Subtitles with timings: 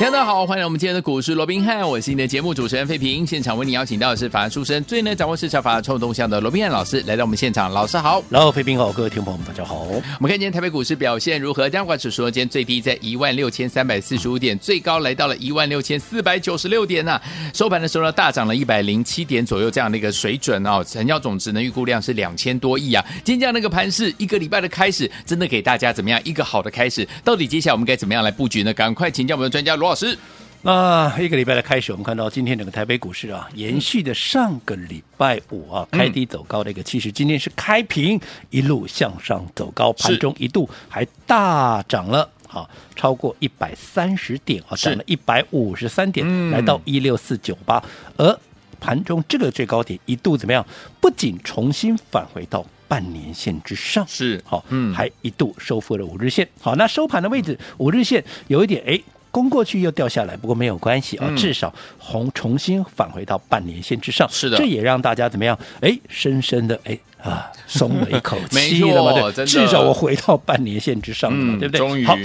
[0.00, 3.26] 大家好，欢迎我们今天的股市罗宾汉，我是你的节目主持人费平。
[3.26, 9.82] 现场为你邀请到的是法案出身、最能掌握市场法案臭动向的罗宾汉老师来到我们现场，老师好，然后费平好，各位听众朋友们大家好。
[9.84, 11.70] 我们看今天台北股市表现如何？
[11.70, 17.20] 加权指数今天最低在一万六千三百四十五点，最高来到了一万六千四百九十六点呢、
[17.52, 20.84] 收盘的时候呢，大涨了一百零七点左右，这样的一个水准哦。
[20.84, 23.04] 成交总值呢，预估量是两千多亿啊。
[23.24, 27.08] 今天这样的一个盘势，一个礼拜的开始，真的给大家怎么样一个好的开始？
[27.24, 28.74] 到底接下来我们该怎么样来布局呢？
[28.74, 30.16] 赶快请教我们的专家罗老师。
[30.62, 47.84] 那一个礼拜的开始，我们看到今天整个台北股市啊，延续的上个礼拜五啊开低走高的一个气势，今天是开平一路向上走高，盘中一度还大涨了啊，超过一百三十点啊，涨了一百五十三点，来到一六四九八，
[48.16, 48.40] 而
[48.80, 50.66] 盘中这个最高点一度怎么样？
[50.98, 56.48] 不仅重新返回到半年线之上，是好，嗯，还一度收复了五日线。
[56.58, 58.98] 好，那收盘的位置五日线有一点哎。
[59.34, 64.28] 攻过去又掉下来，不过没有关系啊，至少红重新返回到半年线之上。
[64.30, 65.58] 是的，这也让大家怎么样？
[65.80, 69.32] 哎，深深的哎啊，松了一口 气了嘛？
[69.32, 71.78] 对，至少我回到半年线之上了嘛，对不对？
[71.78, 72.06] 终于。
[72.06, 72.16] 好，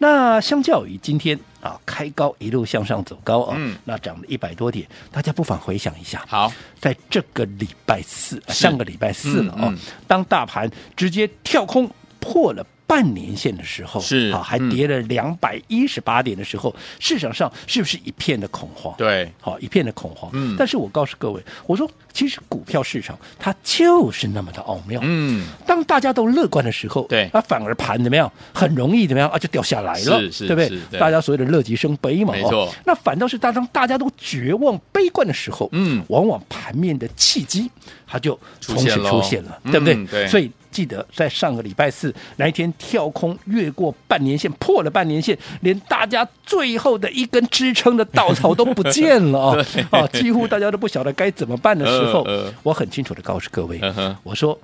[0.00, 6.22] 那相较于今天啊，开高一路向上走高啊，那涨了一百多点，大家不妨回想一下。
[6.28, 9.74] 好，在这个礼拜四，上个礼拜四了啊，
[10.06, 12.66] 当大盘直接跳空破了。
[12.90, 18.92] 半年线的时候是啊，还跌了两百一十八点的时候，嗯、市场上是不是一片的恐慌？
[18.98, 20.28] 对，好一片的恐慌。
[20.34, 25.00] 嗯，但是我告诉各位，我说其实股票市场它就是那么的奥妙。
[25.04, 28.28] 嗯，当大家都乐观的时候，对，它反而盘怎么样？
[28.52, 29.38] 很容易怎么样啊？
[29.38, 30.68] 就掉下来了，是是，对不对？
[30.90, 32.68] 对大家所谓的乐极生悲嘛，没错。
[32.84, 37.70] 那反倒是当当大家都绝望悲观的时候，嗯，往往盘面的契机
[38.04, 40.50] 它就从此出现了，对不对，所以。
[40.70, 49.66] 记得在上个礼拜四那一天跳空越过半年线，破了半年线，连大家最后的一根支撑的稻草都不见了啊！
[49.90, 52.26] 啊，几乎大家都不晓得该怎么办的时候，
[52.62, 53.80] 我很清楚的告诉各位，
[54.22, 54.58] 我说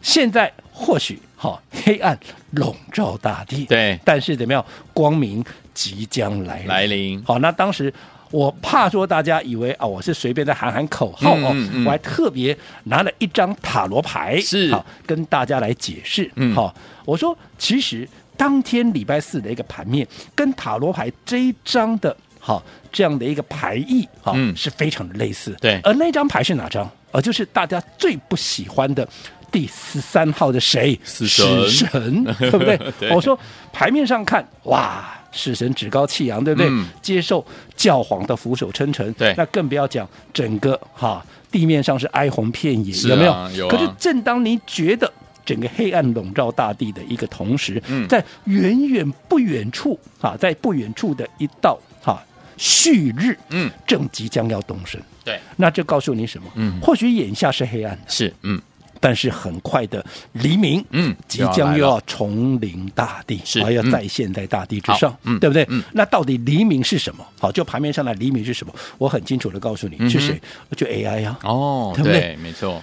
[0.00, 2.18] 现在或许哈黑暗
[2.50, 6.66] 笼罩大地，对，但是怎么样，光明即将来临。
[6.68, 7.24] 来临。
[7.24, 7.92] 好，那当时。
[8.32, 16.28] 我怕说大家以为啊，我是随便在喊喊口号哦，嗯嗯、我还特别拿了一张塔罗牌，是好跟大家来解释。
[16.36, 25.54] 嗯，好，我说其实当天礼拜四的一个盘面跟塔罗牌这一张的，好这样的一个牌意，哈，是非常的类似。
[25.60, 26.90] 对，而那张牌是哪张？
[27.12, 29.06] 而就是大家最不喜欢的
[29.50, 30.98] 第十三号的谁？
[31.04, 32.80] 死神，死神，对不对？
[32.98, 33.38] 对我说
[33.74, 35.18] 牌面上看，哇。
[35.32, 36.68] 死神趾高气扬，对不对？
[36.70, 37.44] 嗯、接受
[37.74, 43.50] 教皇的俯首称臣，对，那更不要讲整个哈地面上是哀鸿遍野，有没有？
[43.56, 43.68] 有。
[43.68, 45.10] 可是正当你觉得
[45.44, 52.22] 整个黑暗笼罩大地的一个同时，嗯、在远远不远处啊，在不远处的一道哈
[52.56, 56.48] 旭日，嗯，正即将要东升，对，那这告诉你什么？
[56.54, 58.60] 嗯，或许眼下是黑暗，是，嗯。
[59.02, 60.04] 但是很快的
[60.34, 65.66] 黎明，嗯，即将又要重临大地，是还要再现在大地之上，嗯，对不对？
[65.70, 67.26] 嗯，那到底黎明是什么？
[67.40, 68.72] 好，就盘面上的黎明是什么？
[68.98, 70.40] 我很清楚的告诉你，是谁？
[70.76, 72.36] 就 AI 呀，哦，对不对？
[72.36, 72.80] 没错，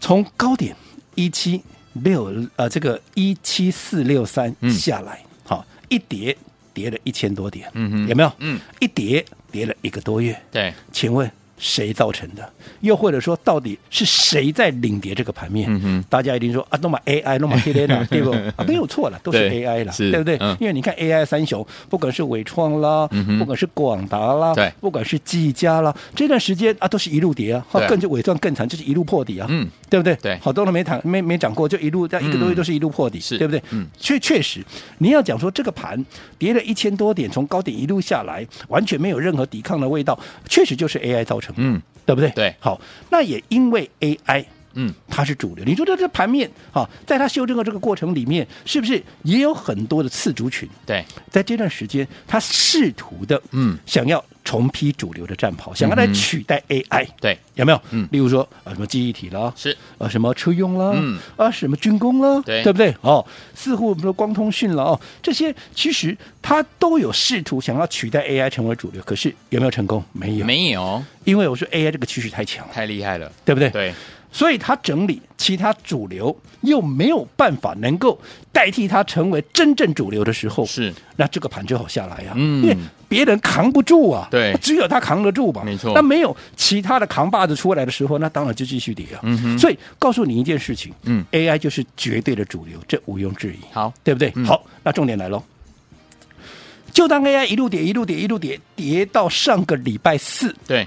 [0.00, 0.74] 从高点
[1.14, 1.62] 一七
[1.92, 6.36] 六呃这个一七四六三下来，好，一跌
[6.74, 8.32] 跌了一千多点，嗯嗯，有没有？
[8.38, 11.30] 嗯，一跌跌了一个多月，对，请问？
[11.58, 12.48] 谁造成的？
[12.80, 16.04] 又或者说，到底是谁在领跌这个盘面？
[16.08, 18.30] 大家一定说啊，那么 AI，那么 AI 对不？
[18.56, 20.36] 啊，没有错了，都是 AI 了，对，对不对？
[20.40, 23.08] 嗯、因为你看 AI 三雄，不管是伟创啦，
[23.38, 30.14] 不管是广达啦，不管是技嘉啦，这段时间啊，都是一路跌啊，啊更就纬创更惨，就是一路破底啊，嗯，对不对？
[30.16, 33.62] 对，好多人没谈，没没涨过，就一路在一个多月都是一路破底，对不对？
[33.70, 34.60] 嗯，确确实，
[34.98, 36.04] 你要讲说这个盘
[36.38, 40.18] 跌了一千多点，从高点一路下来，完全没有任何抵抗的味道，
[40.48, 41.82] 确实就是 AI 造成的，嗯。
[42.04, 42.28] 对不对？
[42.30, 42.80] 对，好，
[43.10, 44.44] 那也因为 AI，
[44.74, 45.64] 嗯，它是主流。
[45.64, 50.68] 你说这这盘面，哈，在它修正的这个过程里面，是不是也有很多的次族群？
[50.84, 54.22] 对，在这段时间，它试图的，嗯，想要。
[54.44, 57.80] 重批主流的战袍，想要来取代 AI，对，有没有？
[57.90, 59.76] 嗯，例如说啊，什么记忆体啦，是。
[59.98, 61.18] 啊，什么车用啦，嗯。
[61.36, 62.94] 啊，什么军工啦，对，对不对？
[63.02, 63.24] 哦，
[63.54, 70.02] 似乎我们说光通讯了哦，这些其实它都有试图想要取代 AI 成为主流，可是有没有成功？
[70.12, 73.70] 没有，没有，因为我说 AI 这个趋势太强了，太厉害了，对不对？
[73.70, 73.94] 对，
[74.32, 78.18] 所以它整理其他主流又没有办法能够
[78.50, 80.92] 代替它成为真正主流的时候，是。
[81.16, 82.62] 那这个盘就好下来呀、啊，嗯。
[82.62, 82.76] 因为
[83.08, 84.56] 别人扛不住啊，对。
[84.62, 85.92] 只有他扛得住吧，没错。
[85.94, 89.20] 那没有其他的扛把子出来的时候，那当然就继续跌啊。
[89.22, 94.32] 嗯所以告诉你一件事情，嗯，AI 就是绝对的主流，这毋庸置疑，好，对不对？
[94.34, 94.46] 嗯。
[94.46, 95.42] 好，那重点来喽。
[96.92, 100.86] 就当 AI 一路跌，一路跌，一路跌，跌到上个礼拜四，对，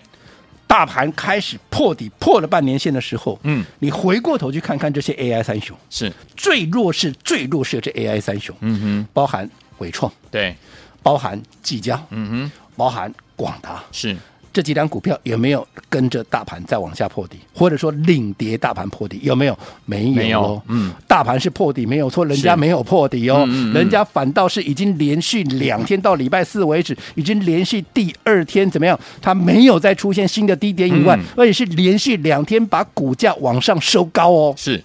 [0.67, 10.55] 大盘开始破底，破了半年线的时候，嗯，你回过头去看看这些 AI 三雄，是，最弱势、最弱势的这 AI 三雄，嗯哼，包含伟创，对，
[11.03, 14.15] 包含技嘉，嗯哼，包含广达，是，
[14.55, 19.19] 这几档股票有没有跟着大盘再往下破底，或者说领跌大盘破底？
[19.21, 19.59] 有没有？
[19.85, 23.73] 没有没有哦嗯，大盘是破底没有错，人家是没有破底哦，嗯嗯嗯。
[23.73, 28.97] 人家反倒是已经连续两天到礼拜四为止，已经连续第二天怎么样？
[29.21, 31.25] 它没有再出现新的低点以外，嗯。
[31.35, 34.81] 而且是连续两天把股价往上收高哦，是，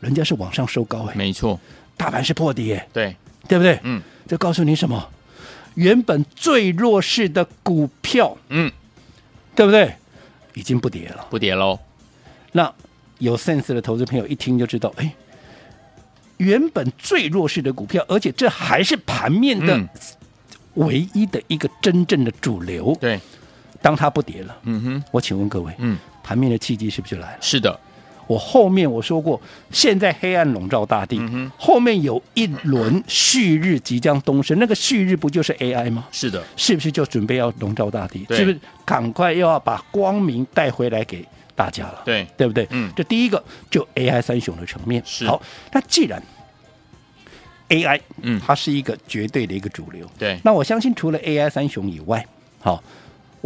[0.00, 1.58] 人家是往上收高哎，没错，
[1.96, 3.16] 大盘是破底哎，对，
[3.48, 3.80] 对不对？
[3.84, 4.02] 嗯。
[4.28, 5.08] 这告诉你什么？
[5.76, 8.72] 原本最弱势的股票，嗯，
[9.56, 9.92] 对不对？
[10.54, 11.26] 已经不跌了。
[11.28, 11.78] 不跌喽，
[12.52, 12.72] 那
[13.18, 15.12] 有 sense 的投资朋友一听就知道，哎，
[16.36, 19.88] 原本最弱势的股票，而且这还是盘面的嗯
[20.74, 22.96] 唯一的一个真正的主流。
[23.00, 23.18] 对，
[23.80, 27.38] 当它不跌了，嗯哼，我请问各位，嗯，盘面的契机是不是就来了？
[27.40, 27.80] 是的，
[28.26, 29.40] 我后面我说过，
[29.70, 36.06] 现在黑暗笼罩大地，嗯后面有一轮旭日即将东升，那个旭日不就是 AI 吗？
[36.10, 38.26] 是的，是不是就准备要笼罩大地？
[38.30, 41.24] 是不是赶快又要把光明带回来给
[41.54, 42.02] 大家了？
[42.04, 42.66] 对，对不对？
[42.70, 45.02] 嗯这第一个就 AI 三雄的层面。
[45.06, 45.40] 是好，
[45.72, 46.22] 那既然
[47.68, 52.26] AI 嗯它是一个绝对的一个主流，对，那我相信除了 AI 三雄以外，
[52.60, 52.82] 好。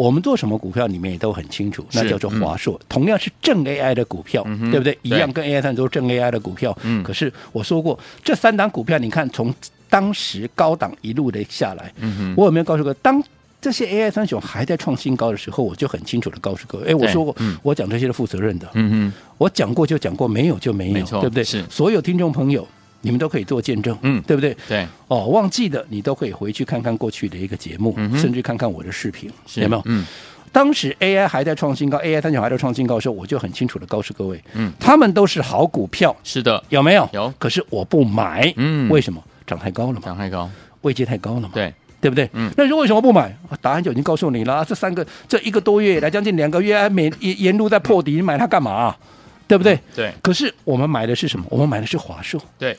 [0.00, 4.98] 我们做什么股票，你们也都很清楚，那叫做华硕，同样是正 AI 的股票，嗯对不对？
[5.02, 6.76] 一对样跟 AI 三都是正 AI 的股票。
[6.82, 7.02] 嗯。
[7.02, 9.54] 可是我说过，这三档股票，你看从
[9.90, 13.22] 当时高档一路的下来，嗯，我有没有告诉过，当
[13.60, 17.58] 这些 AI 三雄还在创新高的时候，我就很清楚的告诉各位，哎，我说过，嗯。
[17.62, 21.44] 我讲这些是负责任的，嗯我讲过就讲过，没有就没有，对不对？
[21.44, 21.62] 是。
[21.68, 22.66] 所有听众朋友，
[23.02, 24.52] 你们都可以做见证，嗯对不对？
[24.52, 29.82] 哼，对，哦，忘记的你都可以回去看看过去的一个节目，嗯甚至看看我的视频，有没有？
[29.86, 30.04] 嗯，
[30.52, 37.08] 当时 AI 还在创新高，AI 三角还在创新高的时候，我就很清楚的告诉各位，嗯，他们都是好股票，是的，有没有？
[37.12, 39.22] 有可是我不买，嗯为什么？
[39.46, 40.48] 涨太高了嘛，涨太高，
[40.82, 42.28] 位阶太高了嘛，对，对不对？
[42.34, 43.22] 嗯那是为什么不买？
[43.48, 44.64] 啊答案就已经告诉你了。
[44.64, 48.94] 这三个这一个多月以来，将近两个月，还每沿沿路在破底，你买它干嘛、
[49.50, 49.76] 对不对？
[49.96, 51.44] 对，可是我们买的是什么？
[51.50, 52.40] 我们买的是华硕。
[52.56, 52.78] 对，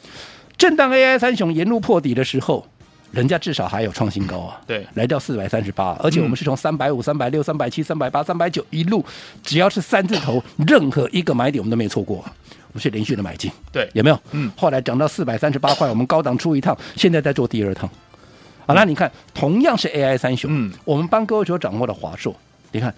[0.58, 2.66] 震荡 AI 三雄沿路破底的时候，
[3.12, 9.06] 人家至少还有创新高啊，对来到四百三十八，而且我们是从三百五、三百六、三百七、三百八、三百九一路，
[9.44, 12.34] 只要是三字头，任何一个买点我们都没错过、啊，
[12.70, 14.18] 我们是连续的买进，对有没有？
[14.32, 17.90] 嗯后来涨到四百三十八块，我们高档出一趟，现在在做第二趟。
[18.66, 22.34] 好，那你看，同样是 AI 三雄，嗯我们帮各位所掌握的华硕，
[22.72, 22.96] 你看。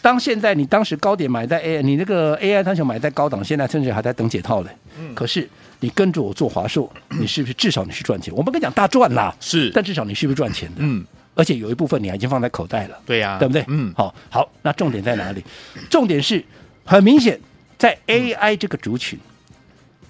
[0.00, 4.70] 当现在你当时高点买在 A，你那个 AI 三雄买在高档，现在甚至还在等解套嘞。
[4.98, 5.48] 嗯可是
[5.80, 8.34] 你跟着我做华硕， 你是不是至少你是赚钱？
[8.34, 10.76] 我不跟你讲大赚啦，是，但至少你是不是赚钱的？
[10.78, 11.04] 嗯，
[11.34, 13.64] 而且有一部分你还已经放在口袋了，对呀，对不对？
[13.68, 15.44] 嗯，好，好，那重点在哪里？
[15.90, 16.44] 重点是
[16.84, 17.38] 很明显，
[17.76, 19.18] 在 AI 这个族群、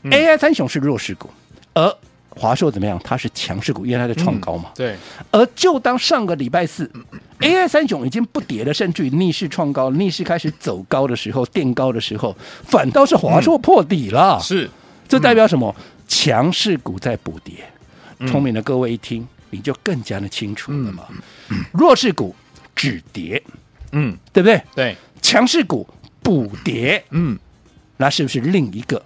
[0.03, 1.29] 嗯 a i 三雄是弱势股，
[1.75, 1.95] 而
[2.31, 3.01] 华硕怎么样？
[3.03, 4.71] 它是强势股，因为它在创高嘛。
[4.75, 4.97] 对，
[5.31, 6.91] 而就当上个礼拜四
[7.41, 14.39] ，AI 三雄已经不跌了，甚至于逆势创高、逆势开始走高的时候、垫高的时候，反倒是华硕破底了。
[14.41, 14.69] 是，
[15.09, 15.75] 这代表什么？
[16.07, 17.55] 强势股在补跌。
[18.21, 21.05] 嗯聪明的各位一听，你就更加的清楚了嘛。
[21.73, 22.35] 弱势股
[22.75, 23.41] 止跌，
[23.93, 24.61] 嗯，对不对？
[24.75, 25.87] 对，强势股
[26.21, 27.39] 补跌，嗯，
[27.97, 29.01] 那是不是另一个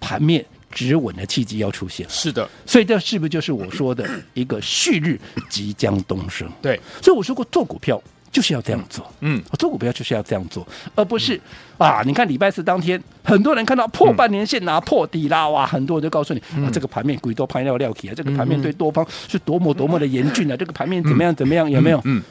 [0.00, 2.06] 盘面止稳的契机要出现？
[2.08, 6.48] 是的，所以这是不是就是我说的一个旭日即将东升？
[6.60, 9.10] 对，所以我说过，做股票就是要这样做。
[9.20, 11.40] 嗯，做股票就是要这样做，而不是
[11.78, 12.02] 啊！
[12.04, 15.66] 你看礼拜四当天，很多人看到破半年线拿破底啦，哇！
[15.66, 22.00] 很多人就告诉你、啊，这个盘面鬼多拍料料起啊，这个盘面对多方是多么多么的严峻啊，这个盘面怎么样怎么样，有没有？
[22.04, 22.22] 嗯，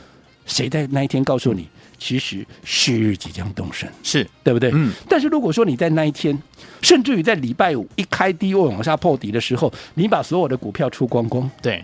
[0.48, 1.68] 谁在那一天告诉你，
[2.00, 3.88] 其实旭日即将东升？
[4.02, 4.72] 是，对不对？
[4.74, 4.92] 嗯。
[5.08, 6.36] 但是如果说你在那一天，
[6.82, 11.84] 甚至于在礼拜五一开低位往下破底的时候，你把所有的股票出光光，对，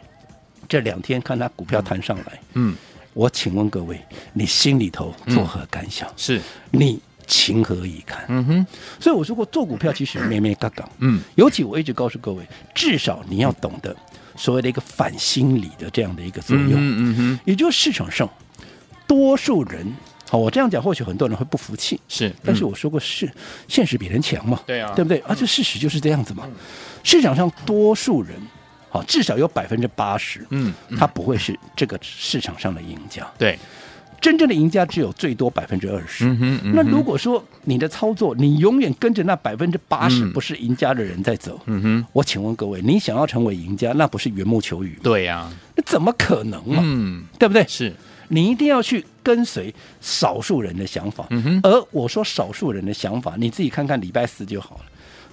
[0.68, 2.76] 这两天看他股票弹上来，嗯，
[3.14, 4.00] 我请问各位，
[4.34, 6.10] 你心里头作何感想？
[6.16, 6.42] 是，
[6.72, 8.24] 你情何以堪？
[8.30, 8.68] 嗯哼，
[9.00, 13.96] 所以我说过，做股票其实咩咩嘎嘎，嗯，尤其我一直告诉各位，至少你要懂得
[14.36, 18.30] 所谓的一个反心理的这样的一个作用，嗯嗯哼，也就是市场上
[19.14, 19.86] 多数人
[20.30, 23.32] 好，我这样讲或许很多人会不服气，是，嗯、但是我说过是
[23.68, 25.20] 现实比人强嘛，对啊，对不对？
[25.28, 26.44] 而且事实就是这样子嘛。
[26.48, 26.54] 嗯、
[27.04, 28.36] 市场上多数人，
[28.90, 33.60] 好，至少有百分之八十，嗯，他不会是这个市场上的赢家，对。
[34.20, 36.24] 真正的赢家只有最多百分之二十。
[36.74, 44.98] 那如果说你的操作，你永远跟着那百分之八十不是赢家的人在走，嗯哼，我请问各位，你想要成为赢家，那不是缘木求鱼？
[45.04, 46.82] 对呀、啊，那怎么可能嘛？
[46.82, 47.66] 嗯，对不对？
[47.68, 47.94] 是
[48.34, 51.28] 你一定要去跟随少数人的想法。
[51.30, 54.86] 嗯哼，而我说少数人的想法，你自己看看礼拜四就好了。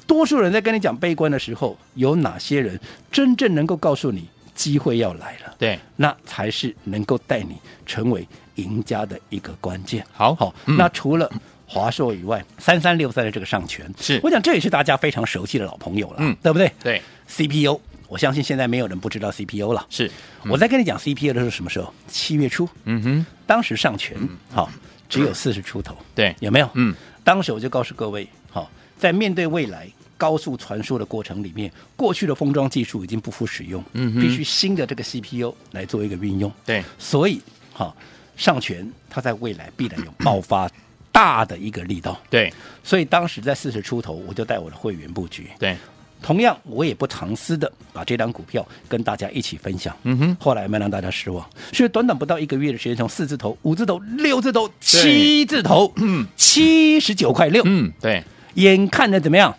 [0.07, 2.78] 多数人在跟你讲悲观的时候，有哪些人
[3.11, 5.54] 真正能够告诉你机会要来了？
[5.59, 8.26] 对，那才是能够带你成为。
[8.57, 11.30] 赢家的一个关键，好好，嗯、那除了
[11.66, 16.71] 华硕以外，三三六三的这个上权，是我想这也是大家非常熟悉的老朋友了，嗯，对不对？
[16.83, 19.86] 对，CPU，我相信现在没有人不知道 CPU 了。
[19.88, 20.10] 是，
[20.42, 21.94] 嗯、我在跟你讲 CPU 的时候，什么时候？
[22.08, 24.18] 七月初，嗯哼，当时上权，
[24.50, 26.68] 好、嗯，只有四十出头，对，有没有？
[26.74, 29.88] 嗯，当时我就告诉各位，好，在面对未来
[30.18, 37.40] 高速传输的过程里面，过去的封装技术已经不复使用，嗯，必须新的这个 CPU 来做一个运用，对，所以，
[37.72, 37.96] 好。
[38.36, 40.66] 上权，它在未来必然有爆发
[41.12, 42.18] 大的一个力道。
[42.30, 42.50] 对，
[42.82, 45.50] 所以当时在四十出头，我就带我的会员布局。
[45.58, 45.76] 对，
[46.22, 49.96] 同样我也不藏私的把这张股票跟大家一起分享。
[50.04, 58.22] 嗯哼，后来没让大家失望，所以短短不到一个月的时间，从四字头、五字头、六字头、七字头，嗯，七十九块六，嗯，对，
[58.54, 59.54] 眼看着怎么样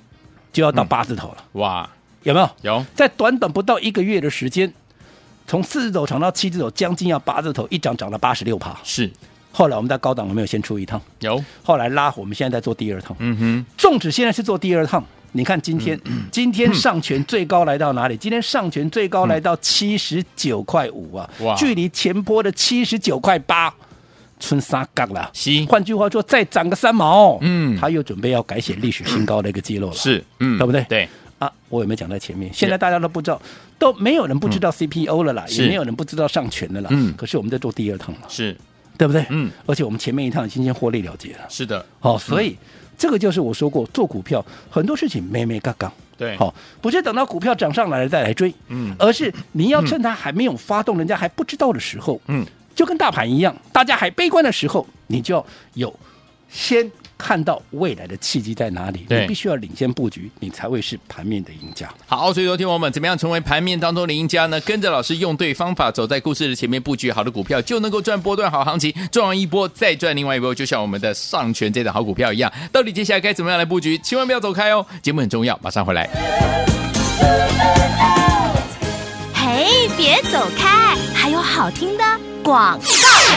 [0.53, 1.37] 就要到八字头了。
[1.53, 1.89] 哇，
[2.23, 2.49] 有没有？
[2.61, 4.71] 有，在短短不到一个月的时间。
[5.47, 8.79] 从四字头涨到七字头，将近要八字头，一涨涨了八十六趴。
[8.85, 9.11] 是，
[9.51, 11.01] 后来我们在高档有没有先出一趟？
[11.19, 11.43] 有。
[11.61, 13.13] 后来拉，我们现在在做第二趟。
[13.19, 13.65] 嗯哼。
[13.77, 15.03] 纵使现在是做第二趟，
[15.33, 18.15] 你看今天，嗯、 今天上权最高来到哪里？
[18.15, 21.29] 嗯、今天上权最高来到七十九块五啊！
[21.39, 23.73] 哇，距离前波的七十九块八，
[24.39, 25.29] 春三杠了。
[25.33, 25.63] 是。
[25.65, 29.93] 换句话说，再涨个三毛，嗯，他又准备要改写历史新高的一个记录了。
[29.93, 30.83] 是，嗯，对不对？
[30.89, 31.09] 对。
[31.39, 32.53] 啊，我有没有讲在前面？
[32.53, 33.41] 现在大家都不知道，
[33.79, 36.89] 都没有人不知道 CPO 了啦，嗯、也没有人不知道上权的啦。
[36.91, 38.55] 嗯，可是我们在做第二趟了，是
[38.95, 39.25] 对不对？
[39.29, 41.39] 嗯，而且我们前面一趟已经先获利了结了。
[41.49, 42.57] 是的，好、哦，所以、嗯、
[43.01, 45.91] 这个就是我说过，做股票很多事情没没嘎嘎。
[46.15, 55.43] 对，好、哦，不是等到股票涨上来了再来追，嗯，而是你要趁它还没有发动，嗯、人家还不知道的时候，嗯，就跟大盘一样，大家还悲观的时候，你就要
[55.73, 55.99] 有
[56.47, 56.91] 先。
[57.21, 61.87] 看到未来的契机在哪里，你必须要领先布局，你才会是盘面的赢家。
[62.07, 64.59] 好，所以说，听我们怎么样成为盘面当中的赢家呢？
[64.61, 72.51] 跟着老师用对方法，走在故事的前面，布局好的股票就能够赚波段好行情，赚完一波再赚另外一波，就像我们的上权这档好股票一样。
[72.71, 73.95] 到底接下来该怎么样来布局？
[73.99, 76.09] 千万不要走开哦，节目很重要，马上回来。
[79.35, 82.03] 嘿，别走开，还有好听的
[82.51, 82.77] 广。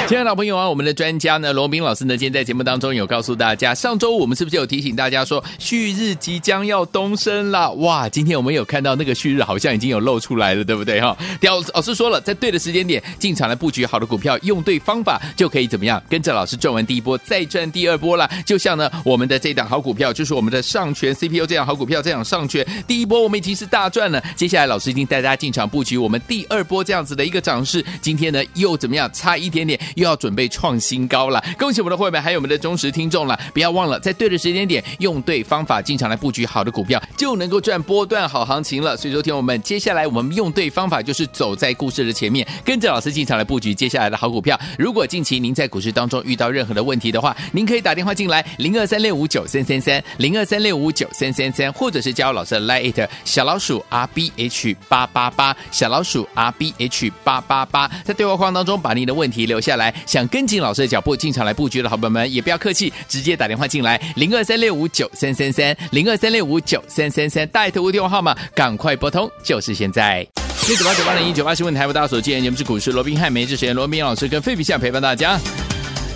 [0.09, 7.71] 亲爱的老朋友啊，我们的专家呢，罗宾老师呢，今天在节目当中有告诉大家，上周我们是不是有提醒大家说，旭日即将要东升了？
[7.75, 11.17] 哇，今天我们有看到那个旭日好像已经有露出来了，对不对哈？
[11.43, 16.03] 老老师说了，在对的时间点进场来布局好的股票，用对方法就可以怎么样？
[16.11, 18.29] 跟着老师赚完第一波，再赚第二波了。
[18.45, 24.21] 就像呢，我们的这档好股票，就是我们的上权 CPU 这档好股票，这档上权第一波我们已经是大赚了。
[24.35, 29.04] 接下来老师已经带大家进场布局我们第二波这样子的一个涨势，今天呢又怎么样？
[29.11, 29.79] 差一点点。
[29.97, 33.39] 又要准备创新高了，恭喜我们的会员，还有我们的忠实听众了！
[33.53, 38.97] 不要忘了，在对的时间点，用对方法进场来布局好的股票，就能够赚波段好行情了。
[38.97, 44.59] 所以，说，听我们接下来我们用对方法，就是走在故事的前面，跟着老师进场来布局接下来的好股票。
[44.79, 59.93] 如果近期您在股市当中遇到任何的问题的话，您可以打电话进来零二三六五九三三三零二三六五九三三三，或者是加入老师的 Line 小老鼠 R B H 八八八小老鼠 R B H 八八八，在对话框当中把您的问题留下来。
[60.05, 70.27] 想跟紧老师的脚步进场来布局的好朋友们，也不要客气，直接打电话进来零二三六五九三三三零二三六五九三三三，带头的电话号码赶快拨通，就是现在。
[70.69, 75.39] 六九八九八零一九八新闻台为大家所见，节目是股市罗宾汉，每日时间罗宾老师跟费比相陪伴大家。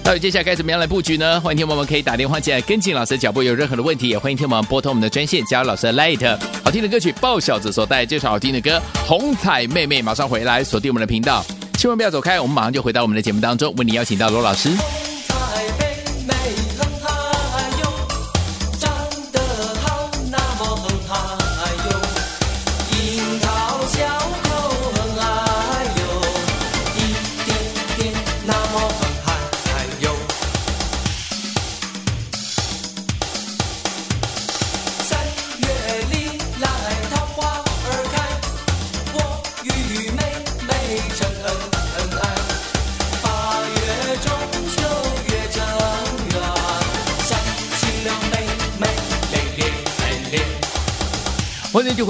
[0.02, 1.38] 到底接下来该怎么样来布局呢？
[1.38, 6.38] 欢迎听友们可以打电话进来跟紧老师的脚步，有任何的问题也欢迎听友们拨通我们的专线，加入老师的 Light。
[6.64, 11.44] 好听的歌曲爆小子所带来这首好听的歌《红彩妹妹》，马上回来锁定我们的频道。
[11.78, 14.68] 千万不要走开，我们马上就回到我们的节目当中，为你邀请到罗老师。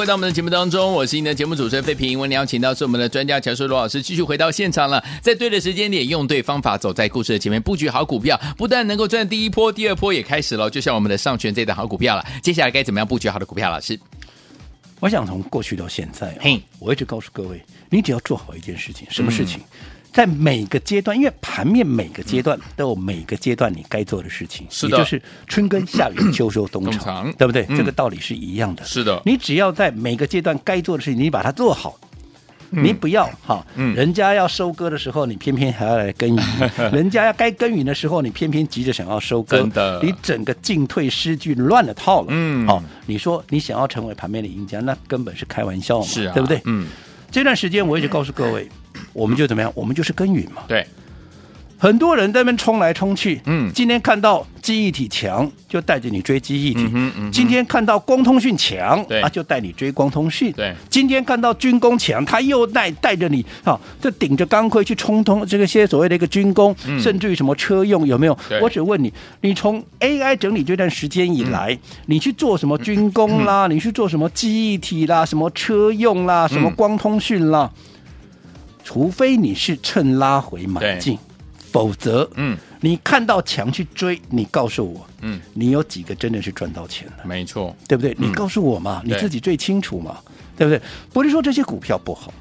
[0.09, 2.19] 到我们的节目当中，我是您的节目主持人费平。
[2.19, 5.05] 我们邀请到是我们的专家乔叔罗老师，继续回到现场了。
[5.23, 10.71] 在对的时间点，用对方法，走在故事的前面，布局好股票，不但能够赚第一波，第二波也开始了。
[10.71, 13.71] 就像我们的上权这档好股票了，接下来该怎么样布局好的股票？
[13.71, 14.01] 老师，
[14.99, 19.61] 我想从过去到现在、哦，嘿，我一直告诉各位，你只要做好一件事情，什么事情？
[19.61, 27.65] 嗯在每个阶段，因为盘面每个阶段都有每个阶段你该做的事情，是的，也就是春耕、夏耘、秋收、冬藏，对不对？
[27.69, 28.85] 嗯、这个道理是一样的。
[28.85, 31.99] 是的，你只要在每个阶段该做的事情，你把它做好，
[32.71, 42.29] 嗯、你不要哈，嗯、人家要收割的时候，你偏偏还要来耕耘；嗯、 人家要该耕耘的时候，你偏偏急着想要收割，真的，你整个进退失据，乱了套了。
[42.31, 46.61] 嗯，好，你说你想要成为盘面的赢家，那根本是开玩笑嘛，是啊，对不对？
[46.65, 46.87] 嗯。
[47.31, 48.67] 这段时间我一直告诉各位，
[49.19, 49.73] 我们就怎么样？
[49.75, 50.63] 我们就是耕耘嘛。
[50.69, 50.87] 对，
[51.77, 53.41] 很多人在那边冲来冲去。
[53.47, 56.89] 嗯，今天看到记忆体强，就带着你追记忆体。
[56.93, 57.33] 嗯嗯。
[57.33, 60.53] 今天看到光通讯强，对啊，就带你追光通讯。
[60.53, 60.75] 对。
[60.91, 68.37] 今天看到军工强，他又带带着你，啊，就顶着钢盔去冲通这个些所谓的一个军工，嗯、甚至于什么车用有没有？
[68.61, 73.67] 我只问你，你从 AI 整理这段时间以来，嗯、你去做什么军工啦？
[73.67, 75.25] 嗯、 你去做什么记忆体啦？
[75.25, 76.49] 什么车用啦？
[76.49, 77.71] 什么光通讯啦？
[78.89, 81.19] 嗯除非你是趁拉回买进，
[81.71, 87.25] 否则，嗯，你看到强去追，你告诉我，嗯，你有几个真的是赚到钱的？
[87.25, 88.13] 没错，对不对？
[88.13, 90.17] 嗯、你告诉我嘛，对你自己最清楚嘛，
[90.57, 90.81] 对不对？
[91.13, 92.33] 不是说这些股票不好，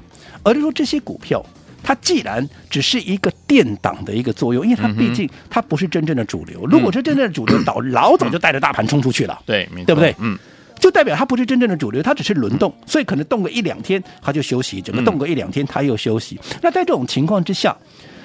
[0.42, 1.44] 而是说这些股票
[1.82, 6.60] 它既然只是一个垫档的一个作用，因为它毕竟它不是真正的主流。
[6.62, 10.14] 嗯、如果是真正的主流， 早老早就带着大盘冲出去了，对，对不对？
[10.18, 10.38] 嗯。
[10.78, 16.38] 就代表它不是真正的主流，它只是轮动，所以可能动个一两天，它就休息；整个动个一两天，它又休息。
[16.42, 17.76] 嗯、那在这种情况之下，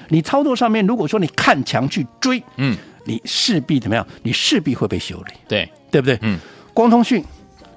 [0.08, 4.06] 你操作上面，如果说你看强去追，嗯，你势必怎么样？
[4.22, 6.18] 你势必会被修理，对对不对？
[6.22, 6.38] 嗯，
[6.72, 7.24] 光通讯，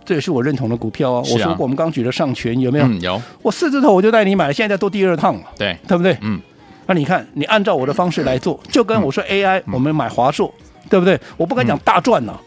[0.06, 1.24] 这也是我认同的股票啊。
[1.32, 2.86] 我说过，我们刚举的上权有没有？
[2.86, 3.22] 嗯、有。
[3.42, 6.18] 我四字头我就带你买了，现在在做第二趟了，对对不对？
[6.22, 6.40] 嗯。
[6.86, 10.54] 那你看，你按照我的方式来做，就跟我说 AI，、嗯、我们买华硕，
[10.90, 11.20] 对不对？
[11.36, 12.42] 我不敢讲大赚呢、啊。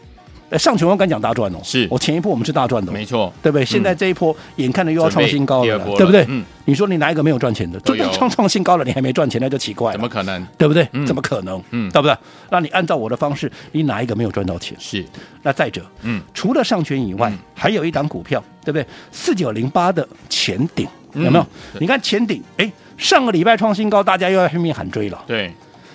[0.57, 3.65] 上权我敢讲大赚哦，是我前一波我们是大赚的，没错，对不对？
[3.65, 6.25] 现在这一波眼看着又要创新高了，对不对？
[6.27, 7.79] 嗯，你说你哪一个没有赚钱的？
[7.79, 9.93] 都创创新高了，你还没赚钱，那就奇怪了。
[9.93, 10.45] 怎么可能？
[10.57, 10.87] 对不对？
[11.05, 11.61] 怎么可能？
[11.71, 12.15] 嗯，对不对？
[12.49, 14.75] 那你按照我的方式，你哪一个没有赚到钱？
[14.79, 15.05] 是。
[15.43, 18.85] 那再者，嗯，除了上权以外，还有一档股票，对不对？
[19.11, 21.45] 四九零八的前顶有没有？
[21.79, 25.23] 你看前顶，哎，上个礼拜创新高，大家又要拼命喊追了。
[25.25, 25.51] 对。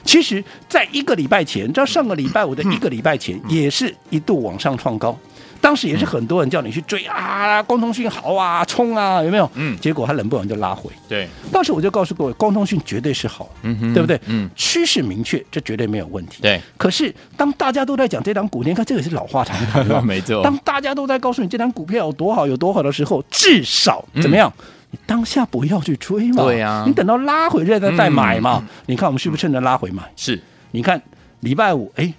[0.07, 5.19] 其实，在一个礼拜前，你知道上个礼拜五的一个礼拜前，也是一度往上创高，
[5.61, 9.51] 当时也是很多人叫你去追啊，光通讯好啊，冲啊，有没有？
[9.55, 10.90] 嗯，结果他冷不冷就拉回。
[11.09, 14.19] 对，当时我就告诉各位，光通讯绝对是好，嗯哼，对不对？
[14.27, 16.40] 嗯，趋势明确，这绝对没有问题。
[16.40, 20.42] 对，可是当大家都在讲这档股，你看这个是老话常谈 了，没错。
[20.42, 24.53] 当大家都在告诉你这档股票有多好，有多好的时候，至少怎么样？
[24.97, 28.67] 你当下不要去追嘛，对呀，你等到拉回来再再买嘛。
[28.87, 30.03] 你看我们是不是趁着拉回买？
[30.17, 30.41] 是。
[30.71, 31.01] 你看
[31.41, 32.13] 礼拜五，哎，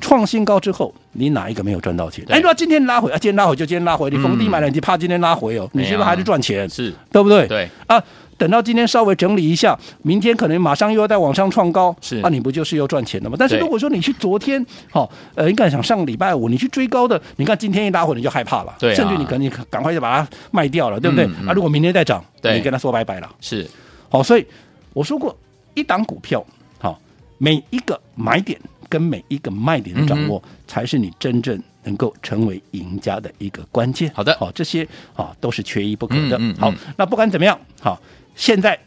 [0.00, 2.24] 创新高之后，你哪一个没有赚到钱？
[2.28, 5.68] 哎，那今天拉回啊，今天拉回就今天拉回，你逢低买了，你怕今天拉回哦？
[5.72, 6.68] 你是不是还是赚钱？
[6.70, 7.46] 是，对不对？
[7.46, 8.02] 对啊，
[8.38, 13.36] 等到今天稍微整理一下，明天可能马上又要再往上创高，是啊，你不就是又赚钱了吗？
[13.38, 21.26] 但是如果说你去昨天，好，呃，你看想上个礼拜五你去追高的，你看今天一拉回你就害怕了，对，甚至你可能赶快就把它卖掉了，对不对？
[21.46, 23.68] 啊，如果明天再涨，你跟他说拜拜了，是，
[24.08, 24.46] 好，所以
[24.94, 25.36] 我说过，
[25.74, 26.44] 一档股票。
[26.80, 26.96] 好
[27.38, 34.10] 每一个买点跟每一个卖点的掌握，才是你真正能够成为赢家的一个关键。
[34.14, 36.36] 好的，好，这些啊都是缺一不可的。
[36.40, 38.00] 嗯好，那不管怎么样，好，
[38.38, 38.78] 现在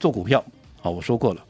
[0.00, 0.44] 做股票，
[0.80, 1.44] 好，我说过了，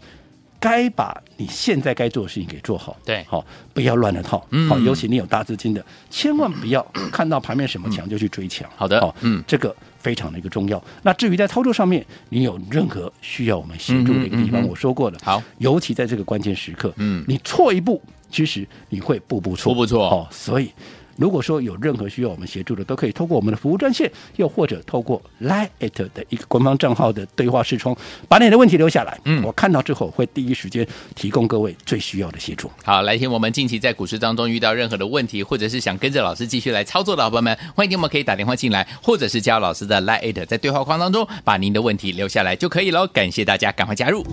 [0.59, 2.97] 该把你现在该做的事情给做好。
[3.05, 4.45] 对，好，不要乱了套。
[4.69, 8.69] 好，尤其你有大资金的，千万不要看到盘面什么强就去追强。
[8.77, 9.75] 好的，好，嗯，这个。
[10.05, 10.85] 非常的一个重要。
[11.03, 15.19] 那至于在操作上面，你有任何需要我们协助的一个地方，我说过了。
[15.23, 20.07] 好，尤其在这个关键时刻，嗯，你错一步，其实你会步步错，步步错。
[20.07, 20.71] 哦，所以
[21.17, 25.69] 如果说有任何需要我们协助的，都可以透过我们的服务专线，又或者透过 Line@
[26.13, 27.97] 的一个官方账号的对话视窗，
[28.29, 29.19] 把你的问题留下来。
[29.25, 32.71] 嗯，我看到之后会第一时间提供各位最需要的协助。
[32.83, 43.07] 好，来听我们近期在股市当中遇到任何的问题，或者是想跟着老师继续来操作的好朋友们，欢迎你们可以打电话进来，或者是加老师的 Line@ 在对话框当中把您的问题留下来就可以了。
[43.09, 44.25] 感谢大家，赶快加入。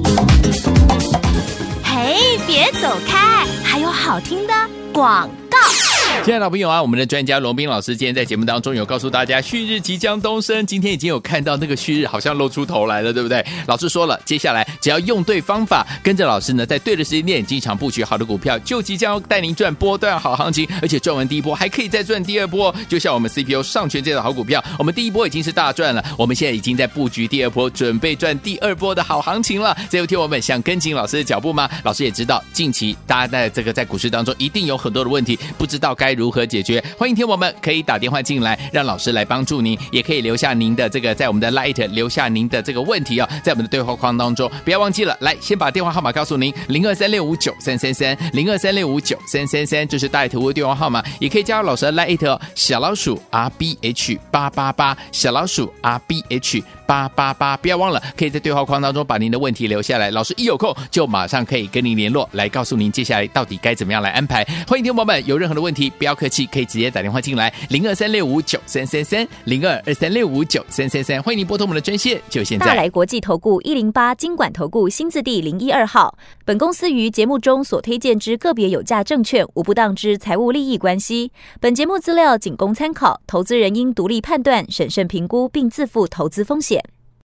[1.84, 4.54] 嘿，别走开，还有好听的
[4.94, 5.58] 广告。
[6.24, 10.64] 亲爱的老朋友啊，我们的专家罗宾老师今天在节目当中有告诉大家，旭日即将东升。
[10.68, 13.44] 今天已经有看到那个旭日好像露出头来了，对不对？
[13.66, 22.74] 老师说了，接下来只要用对方法，跟着老师呢，在对的时间点进场布局好的股票，就即将要带您赚波段好行情，而且赚完第一波还可以再赚第二波。
[22.88, 29.76] 就像我们 CPU 上权这样的好股票，我们第一波已经是大赚了，我们现在已经在布局第二波，准备赚第二波的好行情了。
[29.90, 31.68] 这有听我们想跟紧老师的脚步吗？
[31.84, 36.84] 老师也知道，近期大家在这个在股市当中一定有很多的问题，不知道该如何解决。
[36.98, 56.64] 欢迎听我们可以打电话进来，让老师来帮助您，也可以留下您的这个在我们的 Light 留下您的这个问题哦，在我们的对话框当中，不要忘记了，来先把电话号码告诉您，零二三六五九三三三，零二三六五九三三三，这是大爱投顾电话号码，也可以加入老师的 Light，小老鼠 R B H 八八八，小老鼠 R B H。
[56.92, 64.44] 八八八，不要忘了，可以在对话框当中把您的问题留下来，老师一有空就马上可以跟您联络，来告诉您接下来到底该怎么样来安排。
[64.68, 72.66] 欢迎听友们有任何的问题，不要客气，可以直接打电话进来，零二三六五九三三三，零二二三六五九三三三，欢迎您拨通我们的专线，就现在。
[72.66, 86.84] 大来国际投顾一零八金管投顾新字第零一二号，本公司于节目中所推荐之个别有价证券无不当之财务利益关系，本节目资料仅供参考，投资人应独立判断、审慎评估并自负投资风险。